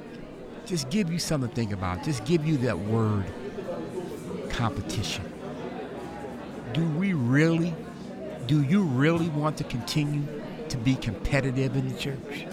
Just 0.64 0.90
give 0.90 1.12
you 1.12 1.18
something 1.18 1.48
to 1.48 1.54
think 1.54 1.72
about. 1.72 2.04
Just 2.04 2.24
give 2.24 2.46
you 2.46 2.56
that 2.58 2.78
word 2.78 3.24
competition. 4.50 5.24
Do 6.72 6.86
we 6.90 7.12
really, 7.12 7.74
do 8.46 8.62
you 8.62 8.82
really 8.82 9.28
want 9.28 9.56
to 9.58 9.64
continue 9.64 10.24
to 10.68 10.76
be 10.76 10.94
competitive 10.94 11.76
in 11.76 11.92
the 11.92 11.98
church? 11.98 12.46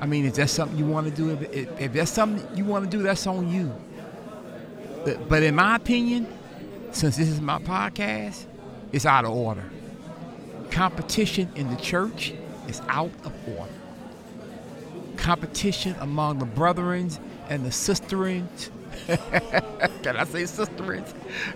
I 0.00 0.06
mean, 0.06 0.24
is 0.26 0.34
that 0.34 0.50
something 0.50 0.78
you 0.78 0.86
want 0.86 1.06
to 1.08 1.12
do? 1.12 1.30
If, 1.30 1.80
if, 1.80 1.92
that's 1.92 2.10
something 2.10 2.56
you 2.56 2.64
want 2.64 2.90
to 2.90 2.96
do, 2.96 3.02
that's 3.02 3.26
on 3.26 3.50
you. 3.50 3.74
But, 5.04 5.28
but 5.28 5.42
in 5.42 5.54
my 5.54 5.76
opinion, 5.76 6.26
since 6.92 7.16
this 7.16 7.28
is 7.28 7.40
my 7.40 7.58
podcast, 7.58 8.46
it's 8.92 9.06
out 9.06 9.24
of 9.24 9.30
order. 9.30 9.64
Competition 10.70 11.50
in 11.54 11.68
the 11.70 11.76
church 11.76 12.34
is 12.68 12.80
out 12.88 13.10
of 13.24 13.32
order. 13.48 13.72
Competition 15.16 15.96
among 16.00 16.38
the 16.38 16.46
brethrens 16.46 17.18
and 17.48 17.64
the 17.64 17.70
sisterins. 17.70 18.70
Can 20.02 20.16
I 20.16 20.24
say 20.24 20.42
sisterins? 20.42 21.12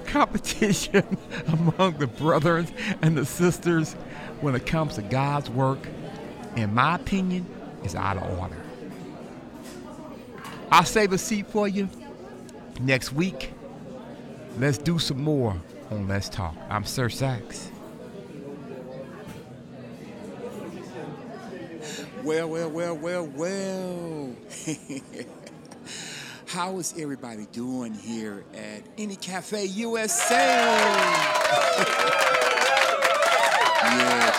Competition 0.06 1.04
among 1.46 1.98
the 1.98 2.06
brethrens 2.06 2.72
and 3.02 3.16
the 3.16 3.26
sisters 3.26 3.94
when 4.40 4.54
it 4.54 4.66
comes 4.66 4.94
to 4.96 5.02
God's 5.02 5.50
work, 5.50 5.86
in 6.56 6.74
my 6.74 6.96
opinion, 6.96 7.46
is 7.84 7.94
out 7.94 8.16
of 8.16 8.38
order. 8.38 8.56
I'll 10.70 10.84
save 10.84 11.12
a 11.12 11.18
seat 11.18 11.46
for 11.46 11.66
you 11.66 11.88
next 12.80 13.12
week. 13.12 13.52
Let's 14.58 14.78
do 14.78 14.98
some 14.98 15.22
more 15.22 15.56
on 15.90 16.08
Let's 16.08 16.28
Talk. 16.28 16.54
I'm 16.68 16.84
Sir 16.84 17.08
Sax. 17.08 17.70
Well, 22.22 22.50
well, 22.50 22.68
well, 22.68 22.94
well, 22.96 23.26
well. 23.34 24.36
How 26.46 26.78
is 26.78 26.92
everybody 26.98 27.46
doing 27.50 27.94
here 27.94 28.44
at 28.54 28.82
Any 28.98 29.16
Cafe 29.16 29.64
USA? 29.64 30.36
yes, 30.36 31.16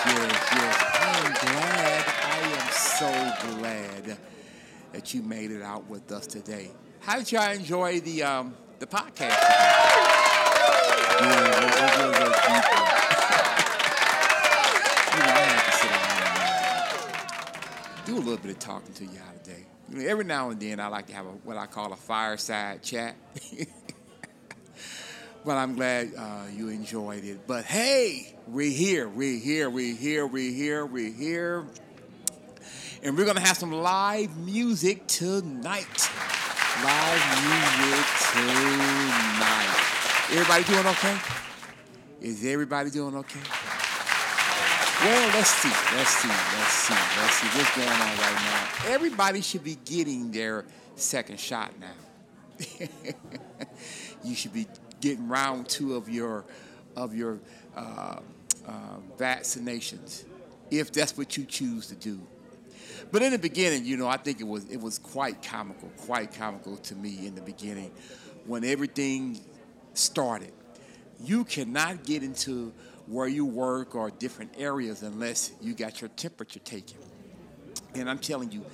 yes, 0.05 0.49
yes. 0.53 0.83
I 0.93 1.23
am 1.25 1.33
glad, 1.41 2.05
I 2.23 2.37
am 2.59 2.71
so 2.71 3.09
glad 3.57 4.15
that 4.93 5.13
you 5.15 5.23
made 5.23 5.49
it 5.49 5.63
out 5.63 5.89
with 5.89 6.11
us 6.11 6.27
today. 6.27 6.69
How 6.99 7.17
did 7.17 7.31
y'all 7.31 7.51
enjoy 7.51 7.99
the 8.01 8.21
um, 8.21 8.53
the 8.77 8.85
podcast 8.85 9.39
we're, 11.19 11.97
we're, 11.97 12.11
we're 12.19 13.00
do 18.11 18.17
a 18.17 18.19
little 18.19 18.37
bit 18.37 18.51
of 18.51 18.59
talking 18.59 18.93
to 18.93 19.05
y'all 19.05 19.23
today. 19.41 19.65
You 19.89 19.97
know, 19.97 20.09
every 20.09 20.25
now 20.25 20.49
and 20.49 20.59
then 20.59 20.81
I 20.81 20.87
like 20.87 21.07
to 21.07 21.13
have 21.13 21.25
a, 21.25 21.29
what 21.29 21.55
I 21.55 21.65
call 21.65 21.93
a 21.93 21.95
fireside 21.95 22.83
chat. 22.83 23.15
but 25.45 25.57
I'm 25.57 25.75
glad 25.75 26.11
uh, 26.17 26.43
you 26.53 26.67
enjoyed 26.67 27.23
it. 27.23 27.47
But 27.47 27.63
hey, 27.63 28.35
we're 28.47 28.69
here, 28.69 29.07
we're 29.07 29.39
here, 29.39 29.69
we're 29.69 29.95
here, 29.95 30.27
we're 30.27 30.51
here, 30.51 30.85
we're 30.85 31.13
here. 31.13 31.65
And 33.01 33.17
we're 33.17 33.23
going 33.23 33.37
to 33.37 33.43
have 33.43 33.57
some 33.57 33.71
live 33.71 34.37
music 34.37 35.07
tonight. 35.07 36.09
Live 36.83 37.23
music 37.79 38.05
tonight. 38.33 39.71
Everybody 40.31 40.63
doing 40.65 40.85
okay? 40.85 41.17
Is 42.19 42.45
everybody 42.45 42.89
doing 42.89 43.15
okay? 43.15 43.39
Well, 45.03 45.35
let's 45.35 45.49
see, 45.49 45.67
let's 45.95 46.09
see, 46.11 46.27
let's 46.27 46.73
see, 46.73 46.93
let's 46.93 47.33
see 47.33 47.47
what's 47.57 47.75
going 47.75 47.89
on 47.89 48.17
right 48.19 48.35
now. 48.35 48.93
Everybody 48.93 49.41
should 49.41 49.63
be 49.63 49.79
getting 49.83 50.29
their 50.29 50.63
second 50.93 51.39
shot 51.39 51.71
now. 51.79 52.67
you 54.23 54.35
should 54.35 54.53
be 54.53 54.67
getting 54.99 55.27
round 55.27 55.67
two 55.67 55.95
of 55.95 56.07
your 56.07 56.45
of 56.95 57.15
your 57.15 57.39
uh, 57.75 58.19
uh, 58.67 58.71
vaccinations, 59.17 60.25
if 60.69 60.91
that's 60.91 61.17
what 61.17 61.35
you 61.35 61.45
choose 61.45 61.87
to 61.87 61.95
do. 61.95 62.21
But 63.11 63.23
in 63.23 63.31
the 63.31 63.39
beginning, 63.39 63.85
you 63.85 63.97
know, 63.97 64.07
I 64.07 64.17
think 64.17 64.39
it 64.39 64.47
was 64.47 64.69
it 64.69 64.79
was 64.79 64.99
quite 64.99 65.41
comical, 65.41 65.89
quite 65.97 66.31
comical 66.31 66.77
to 66.77 66.93
me 66.93 67.25
in 67.25 67.33
the 67.33 67.41
beginning 67.41 67.89
when 68.45 68.63
everything 68.63 69.39
started. 69.95 70.53
You 71.23 71.43
cannot 71.43 72.03
get 72.03 72.21
into 72.21 72.71
where 73.07 73.27
you 73.27 73.45
work 73.45 73.95
or 73.95 74.09
different 74.11 74.51
areas 74.57 75.03
unless 75.03 75.51
you 75.61 75.73
got 75.73 76.01
your 76.01 76.09
temperature 76.09 76.59
taken. 76.59 76.97
And 77.95 78.09
I'm 78.09 78.19
telling 78.19 78.51
you, 78.51 78.65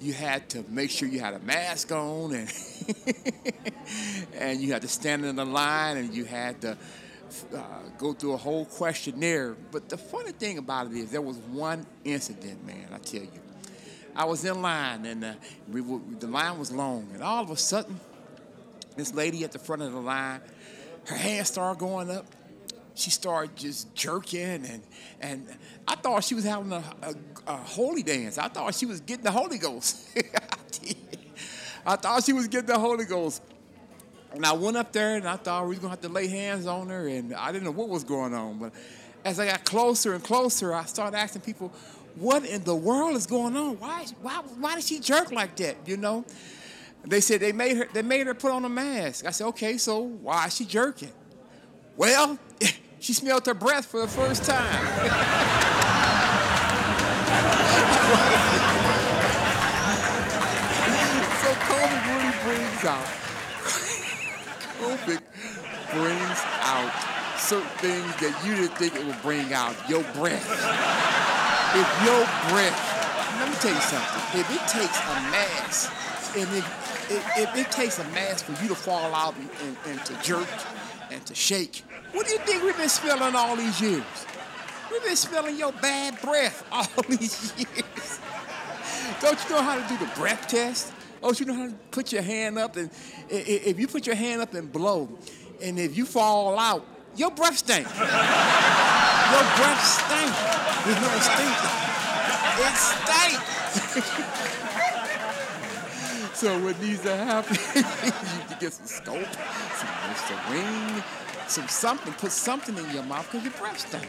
you 0.00 0.12
had 0.12 0.48
to 0.50 0.64
make 0.68 0.90
sure 0.90 1.08
you 1.08 1.20
had 1.20 1.34
a 1.34 1.38
mask 1.40 1.92
on 1.92 2.32
and 2.34 2.52
and 4.34 4.60
you 4.60 4.72
had 4.72 4.82
to 4.82 4.88
stand 4.88 5.24
in 5.24 5.36
the 5.36 5.44
line 5.44 5.98
and 5.98 6.14
you 6.14 6.24
had 6.24 6.60
to 6.62 6.76
uh, 7.54 7.62
go 7.98 8.12
through 8.12 8.32
a 8.32 8.36
whole 8.38 8.64
questionnaire. 8.64 9.56
But 9.70 9.88
the 9.88 9.98
funny 9.98 10.32
thing 10.32 10.58
about 10.58 10.86
it 10.86 10.94
is 10.94 11.10
there 11.10 11.20
was 11.20 11.36
one 11.36 11.86
incident, 12.04 12.66
man, 12.66 12.88
I 12.92 12.98
tell 12.98 13.22
you. 13.22 13.40
I 14.16 14.24
was 14.24 14.44
in 14.44 14.60
line 14.60 15.06
and 15.06 15.24
uh, 15.24 15.32
we 15.70 15.80
the 16.18 16.26
line 16.26 16.58
was 16.58 16.72
long 16.72 17.08
and 17.14 17.22
all 17.22 17.42
of 17.42 17.50
a 17.50 17.56
sudden 17.56 18.00
this 18.96 19.14
lady 19.14 19.44
at 19.44 19.52
the 19.52 19.58
front 19.58 19.82
of 19.82 19.92
the 19.92 20.00
line, 20.00 20.40
her 21.06 21.16
hands 21.16 21.48
started 21.48 21.78
going 21.78 22.10
up 22.10 22.26
she 23.00 23.10
started 23.10 23.56
just 23.56 23.94
jerking 23.94 24.40
and 24.40 24.82
and 25.20 25.46
I 25.86 25.96
thought 25.96 26.24
she 26.24 26.34
was 26.34 26.44
having 26.44 26.72
a, 26.72 26.82
a, 27.02 27.14
a 27.46 27.56
holy 27.56 28.02
dance. 28.02 28.38
I 28.38 28.48
thought 28.48 28.74
she 28.74 28.86
was 28.86 29.00
getting 29.00 29.24
the 29.24 29.30
Holy 29.30 29.58
Ghost. 29.58 30.08
I 31.86 31.96
thought 31.96 32.24
she 32.24 32.32
was 32.32 32.48
getting 32.48 32.66
the 32.66 32.78
Holy 32.78 33.04
Ghost. 33.04 33.42
And 34.32 34.46
I 34.46 34.52
went 34.52 34.76
up 34.76 34.92
there 34.92 35.16
and 35.16 35.26
I 35.26 35.36
thought 35.36 35.64
we 35.64 35.70
was 35.70 35.78
gonna 35.78 35.90
have 35.90 36.00
to 36.02 36.08
lay 36.08 36.28
hands 36.28 36.66
on 36.66 36.88
her 36.88 37.08
and 37.08 37.34
I 37.34 37.50
didn't 37.50 37.64
know 37.64 37.72
what 37.72 37.88
was 37.88 38.04
going 38.04 38.34
on. 38.34 38.58
But 38.58 38.72
as 39.24 39.40
I 39.40 39.46
got 39.46 39.64
closer 39.64 40.14
and 40.14 40.22
closer, 40.22 40.72
I 40.72 40.84
started 40.84 41.16
asking 41.16 41.42
people, 41.42 41.72
what 42.14 42.44
in 42.44 42.64
the 42.64 42.74
world 42.74 43.16
is 43.16 43.26
going 43.26 43.56
on? 43.56 43.78
Why 43.78 44.06
why 44.22 44.42
why 44.58 44.74
did 44.76 44.84
she 44.84 45.00
jerk 45.00 45.32
like 45.32 45.56
that? 45.56 45.76
You 45.86 45.96
know? 45.96 46.24
They 47.04 47.20
said 47.20 47.40
they 47.40 47.52
made 47.52 47.76
her 47.76 47.88
they 47.92 48.02
made 48.02 48.26
her 48.26 48.34
put 48.34 48.52
on 48.52 48.64
a 48.64 48.68
mask. 48.68 49.26
I 49.26 49.30
said, 49.30 49.46
okay, 49.48 49.76
so 49.78 50.00
why 50.00 50.46
is 50.46 50.56
she 50.56 50.64
jerking? 50.64 51.12
Well, 51.96 52.38
she 53.00 53.14
smelled 53.14 53.46
her 53.46 53.54
breath 53.54 53.86
for 53.86 54.00
the 54.00 54.08
first 54.08 54.44
time. 54.44 54.60
so 61.40 61.48
COVID 61.64 62.00
really 62.06 62.34
brings 62.44 62.84
out, 62.84 63.06
COVID 64.78 65.20
brings 65.96 66.40
out 66.60 66.92
certain 67.38 67.66
things 67.78 68.16
that 68.20 68.44
you 68.44 68.54
didn't 68.54 68.76
think 68.76 68.94
it 68.94 69.04
would 69.04 69.20
bring 69.22 69.52
out. 69.54 69.74
Your 69.88 70.02
breath. 70.12 70.46
If 71.72 71.88
your 72.04 72.24
breath, 72.52 72.78
let 73.40 73.48
me 73.48 73.56
tell 73.56 73.74
you 73.74 73.80
something. 73.80 74.40
If 74.40 74.50
it 74.50 74.68
takes 74.68 74.98
a 75.00 75.14
mask, 75.32 75.90
and 76.36 76.48
if, 76.54 77.10
if, 77.10 77.38
if 77.38 77.56
it 77.56 77.72
takes 77.72 77.98
a 77.98 78.04
mask 78.10 78.44
for 78.44 78.62
you 78.62 78.68
to 78.68 78.74
fall 78.74 79.14
out 79.14 79.34
and, 79.36 79.48
and, 79.64 79.76
and 79.86 80.04
to 80.04 80.14
jerk 80.22 80.48
and 81.10 81.24
to 81.26 81.34
shake, 81.34 81.82
what 82.12 82.26
do 82.26 82.32
you 82.32 82.38
think 82.40 82.62
we've 82.62 82.76
been 82.76 82.88
smelling 82.88 83.34
all 83.34 83.56
these 83.56 83.80
years? 83.80 84.04
We've 84.90 85.04
been 85.04 85.16
smelling 85.16 85.56
your 85.56 85.72
bad 85.72 86.20
breath 86.20 86.64
all 86.72 86.86
these 87.08 87.54
years. 87.56 88.20
Don't 89.20 89.38
you 89.44 89.50
know 89.50 89.62
how 89.62 89.76
to 89.80 89.88
do 89.88 89.96
the 89.96 90.10
breath 90.14 90.48
test? 90.48 90.92
Don't 91.22 91.38
you 91.38 91.46
know 91.46 91.54
how 91.54 91.66
to 91.66 91.74
put 91.90 92.12
your 92.12 92.22
hand 92.22 92.58
up 92.58 92.76
and 92.76 92.90
if 93.28 93.78
you 93.78 93.86
put 93.86 94.06
your 94.06 94.16
hand 94.16 94.40
up 94.40 94.54
and 94.54 94.72
blow, 94.72 95.08
and 95.62 95.78
if 95.78 95.96
you 95.96 96.06
fall 96.06 96.58
out, 96.58 96.84
your 97.16 97.30
breath 97.30 97.58
stink. 97.58 97.86
your 97.96 99.46
breath 99.56 99.84
stink. 99.84 100.34
You 100.86 100.94
know 100.94 101.14
it 101.14 101.22
stink. 101.22 101.56
It 102.58 102.76
stink. 102.76 103.40
so 106.34 106.58
what 106.64 106.80
needs 106.80 107.02
to 107.02 107.14
happen, 107.16 107.56
you 107.74 107.82
need 107.82 108.48
to 108.48 108.56
get 108.58 108.72
some 108.72 108.86
scope, 108.86 109.34
some 109.74 109.88
Mr. 110.08 110.34
ring 110.50 111.02
some 111.50 111.68
something, 111.68 112.12
put 112.14 112.32
something 112.32 112.76
in 112.76 112.90
your 112.90 113.02
mouth 113.02 113.28
because 113.30 113.44
your 113.44 113.52
breath 113.54 113.78
stinks. 113.80 114.06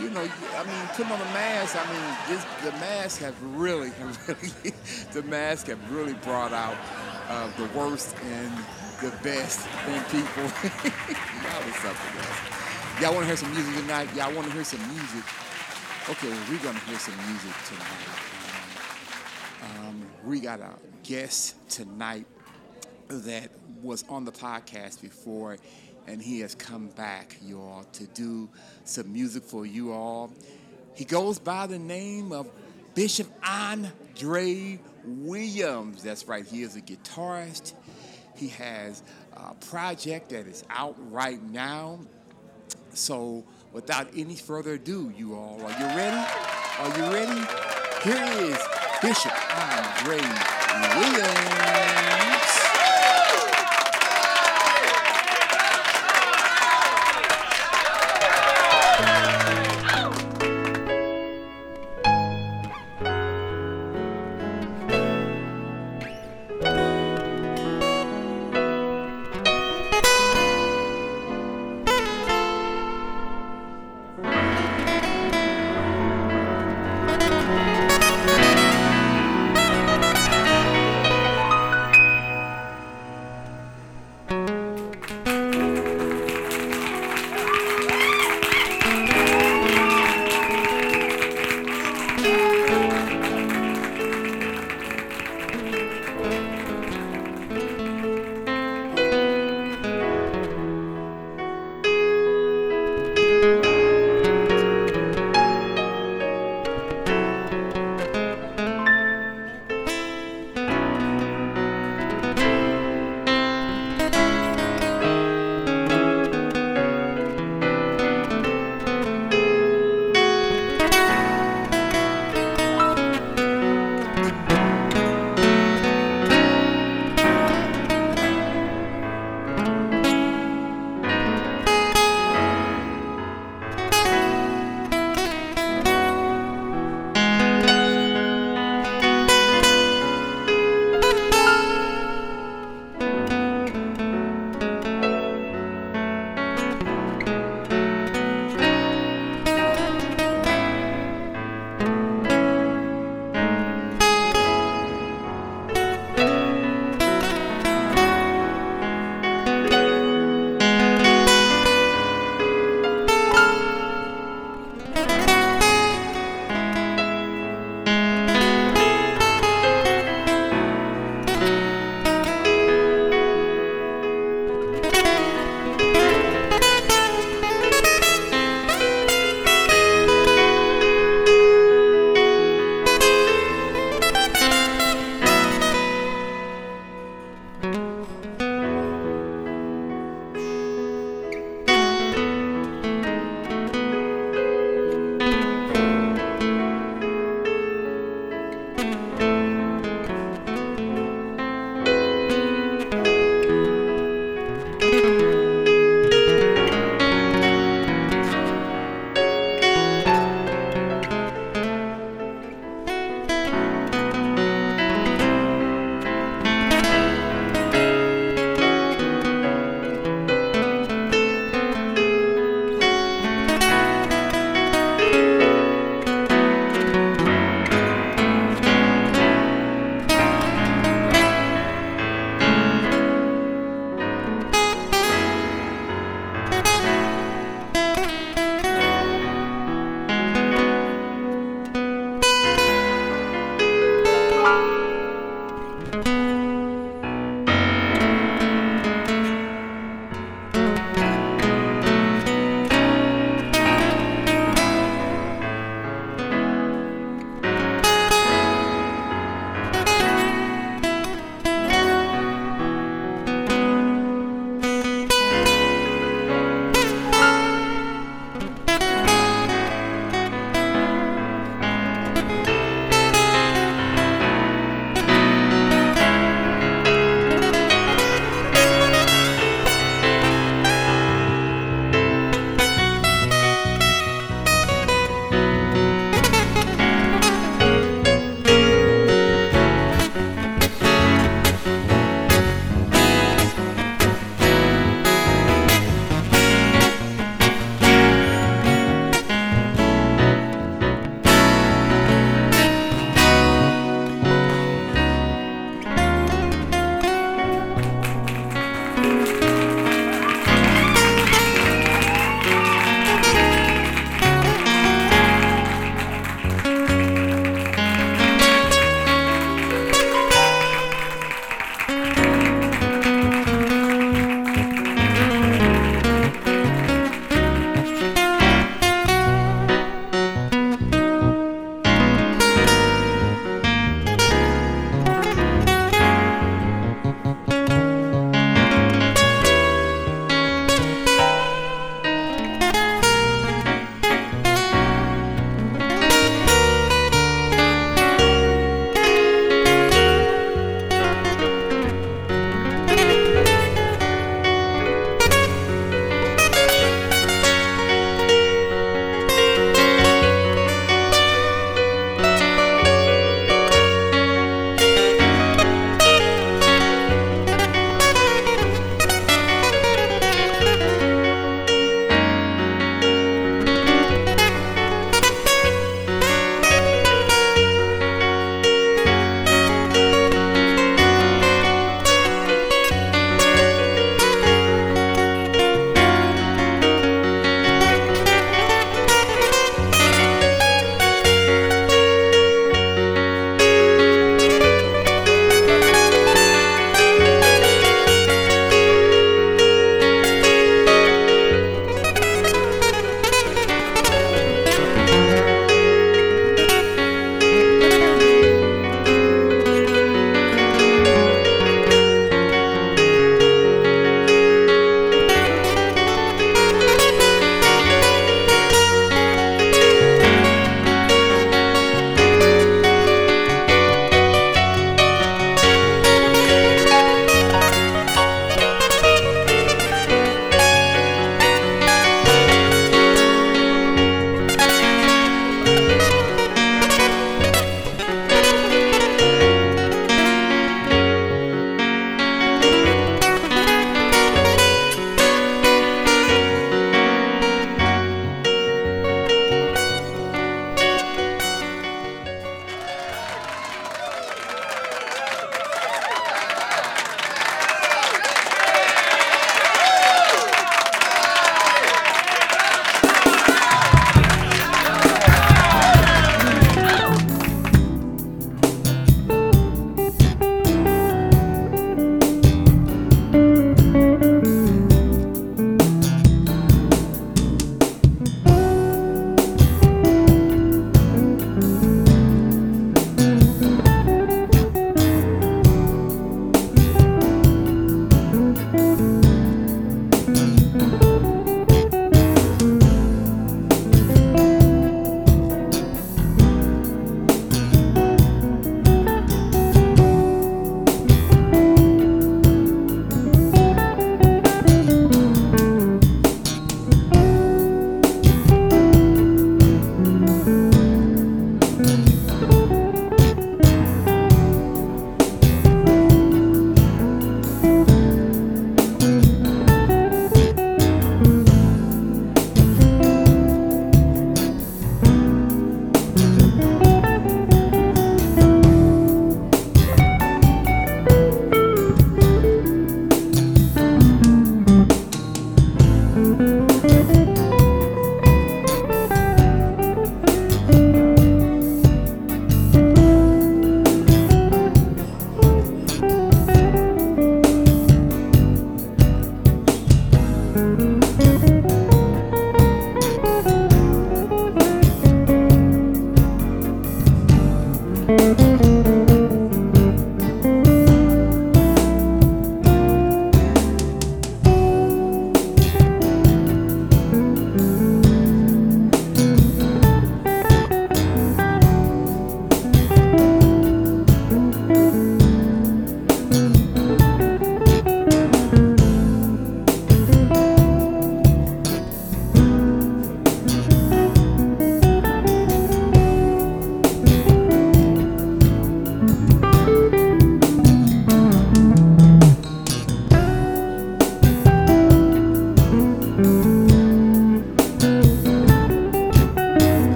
You 0.00 0.08
know, 0.10 0.20
I 0.20 0.64
mean, 0.64 0.88
putting 0.94 1.12
on 1.12 1.20
a 1.20 1.32
mask. 1.34 1.76
I 1.76 1.84
mean, 1.92 2.16
this, 2.28 2.44
the 2.64 2.72
mask 2.78 3.20
have 3.20 3.34
really, 3.42 3.90
really, 4.26 4.72
the 5.12 5.22
mask 5.24 5.66
have 5.66 5.92
really 5.92 6.14
brought 6.14 6.52
out 6.52 6.76
uh, 7.28 7.50
the 7.56 7.66
worst 7.76 8.16
and 8.22 8.52
the 9.02 9.10
best 9.22 9.66
in 9.88 10.02
people. 10.04 10.44
Y'all 11.42 11.68
is 11.68 11.76
something 11.76 12.18
else. 12.18 12.60
Y'all 13.00 13.14
want 13.14 13.22
to 13.22 13.26
hear 13.26 13.36
some 13.36 13.52
music 13.52 13.74
tonight? 13.74 14.14
Y'all 14.14 14.32
want 14.34 14.46
to 14.46 14.52
hear 14.52 14.64
some 14.64 14.80
music? 14.88 15.24
Okay, 16.08 16.28
well, 16.28 16.40
we're 16.48 16.58
gonna 16.58 16.78
hear 16.80 16.98
some 16.98 17.16
music 17.28 17.52
tonight. 17.66 18.30
Um, 19.62 20.06
we 20.24 20.40
got 20.40 20.60
a 20.60 20.70
guest 21.02 21.56
tonight 21.68 22.26
that 23.08 23.50
was 23.82 24.04
on 24.08 24.24
the 24.24 24.32
podcast 24.32 25.02
before 25.02 25.58
and 26.10 26.20
he 26.20 26.40
has 26.40 26.56
come 26.56 26.88
back, 26.88 27.36
you 27.40 27.60
all, 27.60 27.84
to 27.92 28.04
do 28.08 28.48
some 28.84 29.12
music 29.12 29.44
for 29.44 29.64
you 29.64 29.92
all. 29.92 30.32
He 30.94 31.04
goes 31.04 31.38
by 31.38 31.68
the 31.68 31.78
name 31.78 32.32
of 32.32 32.50
Bishop 32.96 33.28
Andre 33.46 34.80
Williams. 35.04 36.02
That's 36.02 36.26
right, 36.26 36.44
he 36.44 36.62
is 36.62 36.74
a 36.74 36.80
guitarist. 36.80 37.74
He 38.36 38.48
has 38.48 39.04
a 39.36 39.54
project 39.54 40.30
that 40.30 40.48
is 40.48 40.64
out 40.68 40.96
right 41.12 41.40
now. 41.42 42.00
So, 42.92 43.44
without 43.72 44.08
any 44.16 44.34
further 44.34 44.74
ado, 44.74 45.12
you 45.16 45.36
all, 45.36 45.60
are 45.62 45.78
you 45.78 45.86
ready? 45.96 46.28
Are 46.78 46.98
you 46.98 47.04
ready? 47.12 47.46
Here 48.02 48.50
is 48.50 48.58
Bishop 49.00 49.32
Andre 49.54 50.18
Williams. 50.98 52.39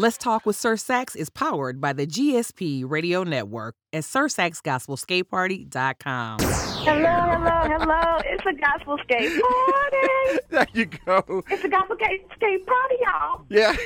Let's 0.00 0.16
Talk 0.16 0.46
with 0.46 0.56
Sir 0.56 0.78
Sax 0.78 1.14
is 1.14 1.28
powered 1.28 1.78
by 1.78 1.92
the 1.92 2.06
GSP 2.06 2.88
Radio 2.88 3.22
Network 3.22 3.74
at 3.92 4.04
SirSaxGospelSkateParty.com. 4.04 6.38
Hello, 6.40 7.04
hello, 7.04 7.60
hello. 7.68 8.20
It's 8.24 8.46
a 8.46 8.54
gospel 8.54 8.96
skate 9.02 9.42
party. 9.42 10.38
there 10.48 10.66
you 10.72 10.86
go. 10.86 11.44
It's 11.50 11.64
a 11.64 11.68
gospel 11.68 11.96
skate, 11.96 12.26
skate 12.34 12.66
party, 12.66 12.94
y'all. 13.02 13.44
Yeah. 13.50 13.72